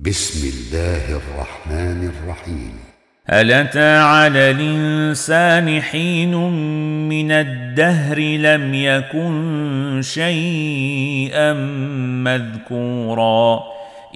بسم 0.00 0.48
الله 0.48 1.04
الرحمن 1.10 2.10
الرحيم. 2.10 2.72
هل 3.26 3.52
أتى 3.52 3.96
على 3.98 4.50
الإنسان 4.50 5.82
حين 5.82 6.34
من 7.08 7.32
الدهر 7.32 8.18
لم 8.18 8.74
يكن 8.74 10.00
شيئا 10.02 11.52
مذكورا. 12.24 13.60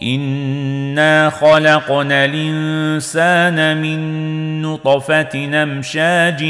إنا 0.03 1.31
خلقنا 1.31 2.25
الإنسان 2.25 3.83
من 3.83 4.63
نطفة 4.63 5.47
نمشاج 5.47 6.45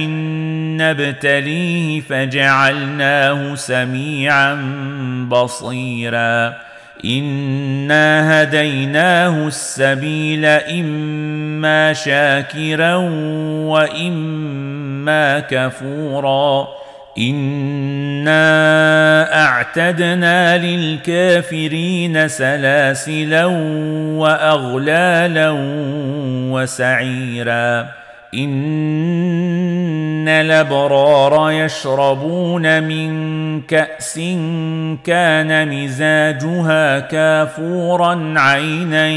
نبتليه 0.81 2.01
فجعلناه 2.01 3.55
سميعا 3.55 4.55
بصيراً. 5.29 6.72
انا 7.05 8.43
هديناه 8.43 9.47
السبيل 9.47 10.45
اما 10.47 11.93
شاكرا 11.93 12.95
واما 13.67 15.41
كفورا 15.41 16.69
انا 17.19 18.43
اعتدنا 19.45 20.59
للكافرين 20.59 22.29
سلاسلا 22.29 23.45
واغلالا 24.17 25.51
وسعيرا 26.51 28.02
إن 28.35 30.29
الأبرار 30.29 31.51
يشربون 31.51 32.83
من 32.83 33.61
كأس 33.61 34.15
كان 35.05 35.69
مزاجها 35.69 36.99
كافورا 36.99 38.35
عينا 38.37 39.09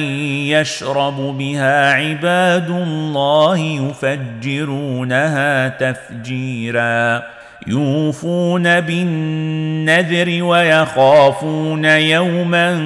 يشرب 0.60 1.38
بها 1.38 1.94
عباد 1.94 2.70
الله 2.70 3.58
يفجرونها 3.58 5.68
تفجيرا 5.68 7.24
يوفون 7.68 8.82
بالنذر 8.82 10.44
ويخافون 10.44 11.86
يوما 11.86 12.80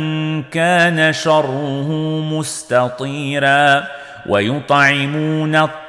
كان 0.52 1.14
شره 1.14 1.92
مستطيرا 2.32 3.84
ويطعمون 4.26 5.56
الطعام 5.56 5.89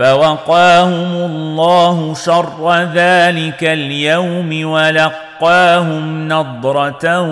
فوقاهم 0.00 1.12
الله 1.14 2.14
شر 2.14 2.88
ذلك 2.94 3.64
اليوم 3.64 4.70
ولقاهم 4.70 6.28
نضرة 6.28 7.22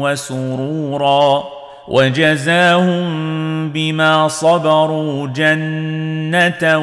وسرورا 0.00 1.44
وجزاهم 1.88 3.06
بما 3.72 4.28
صبروا 4.28 5.26
جنة 5.26 6.78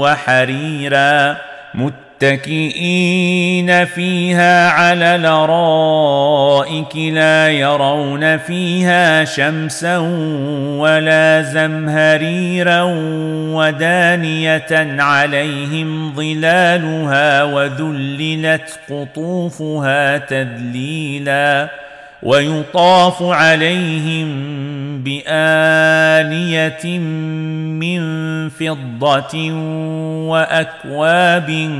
وحريرا 0.00 1.36
متكئين 2.22 3.84
فيها 3.84 4.68
على 4.70 5.16
الارائك 5.16 6.96
لا 6.96 7.50
يرون 7.50 8.38
فيها 8.38 9.24
شمسا 9.24 9.98
ولا 10.78 11.42
زمهريرا 11.42 12.82
ودانية 13.52 15.02
عليهم 15.02 16.14
ظلالها 16.14 17.42
وذللت 17.44 18.78
قطوفها 18.90 20.18
تذليلا 20.18 21.68
ويطاف 22.22 23.22
عليهم 23.22 24.28
بآنية 25.04 26.98
من 27.78 28.02
فضة 28.48 29.52
وأكواب 30.28 31.70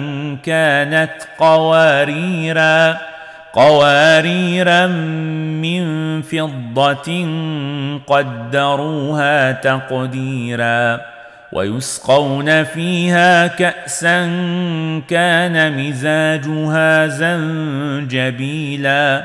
كانت 0.44 1.12
قواريرا 1.38 2.98
قواريرا 3.52 4.86
من 4.86 6.22
فضة 6.22 7.26
قدروها 8.06 9.52
تقديرا. 9.52 11.00
ويسقون 11.52 12.64
فيها 12.64 13.46
كأسا 13.46 14.24
كان 15.08 15.88
مزاجها 15.88 17.06
زنجبيلا. 18.06 19.24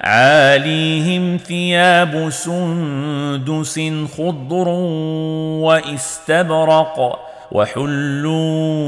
عاليهم 0.00 1.36
ثياب 1.36 2.30
سندس 2.30 3.80
خضر 4.16 4.68
واستبرق 5.68 7.18
وحلوا 7.52 8.80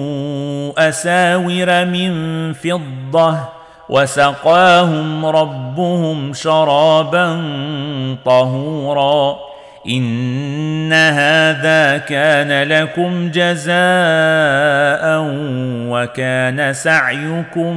أساور 0.89 1.85
من 1.85 2.53
فضة 2.53 3.39
وسقاهم 3.89 5.27
ربهم 5.27 6.33
شرابا 6.33 7.43
طهورا. 8.25 9.37
إن 9.89 10.93
هذا 10.93 11.99
كان 11.99 12.63
لكم 12.69 13.31
جزاء 13.31 13.73
وكان 15.89 16.73
سعيكم 16.73 17.77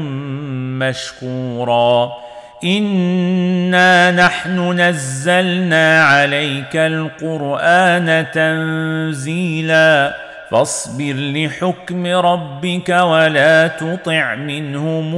مشكورا. 0.80 2.25
انا 2.66 4.12
نحن 4.12 4.82
نزلنا 4.82 6.04
عليك 6.04 6.76
القران 6.76 8.26
تنزيلا 8.34 10.16
فاصبر 10.52 11.14
لحكم 11.18 12.08
ربك 12.08 12.90
ولا 12.90 13.68
تطع 13.68 14.36
منهم 14.36 15.16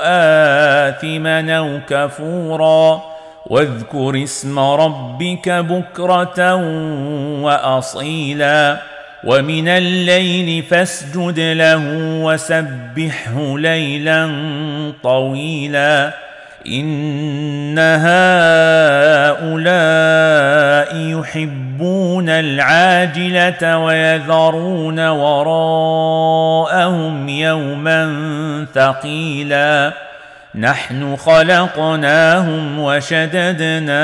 اثما 0.00 1.58
أو 1.58 1.80
كفورا 1.88 3.02
واذكر 3.46 4.22
اسم 4.22 4.58
ربك 4.58 5.48
بكره 5.48 6.54
واصيلا 7.42 8.78
ومن 9.24 9.68
الليل 9.68 10.62
فاسجد 10.62 11.40
له 11.40 11.82
وسبحه 12.24 13.58
ليلا 13.58 14.30
طويلا 15.02 16.12
إن 16.66 17.78
هؤلاء 17.78 18.12
يحبون 20.96 22.28
العاجلة 22.28 23.78
ويذرون 23.78 25.08
وراءهم 25.08 26.48
يوما 27.28 28.16
ثقيلا. 28.74 29.92
نحن 30.54 31.16
خلقناهم 31.16 32.78
وشددنا 32.78 34.00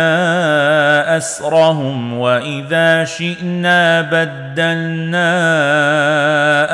أسرهم 1.16 2.18
وإذا 2.18 3.04
شئنا 3.04 4.00
بدلنا 4.00 5.30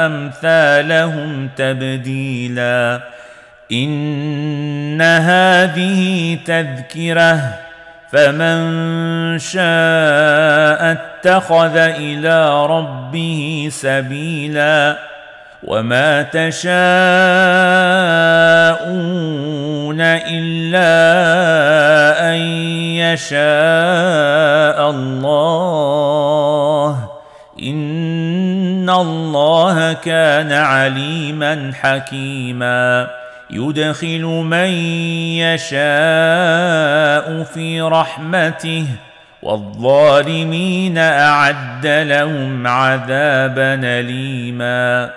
أمثالهم 0.06 1.48
تبديلا. 1.56 3.00
إن 3.72 5.02
هذه 5.02 6.38
تذكرة 6.46 7.58
فمن 8.12 8.58
شاء 9.38 10.92
اتخذ 10.92 11.76
إلى 11.76 12.66
ربه 12.66 13.68
سبيلا 13.72 14.96
وما 15.64 16.22
تشاءون 16.22 16.74
إلا 20.00 20.94
أن 22.30 22.36
يشاء 23.00 24.90
الله 24.90 27.08
إن 27.62 28.90
الله 28.90 29.92
كان 29.92 30.52
عليما 30.52 31.72
حكيما 31.74 33.23
يدخل 33.50 34.22
من 34.24 34.68
يشاء 35.38 35.74
في 37.42 37.80
رحمته 37.80 38.86
والظالمين 39.42 40.98
أعد 40.98 41.86
لهم 41.86 42.66
عذابا 42.66 43.74
أليما. 43.84 45.10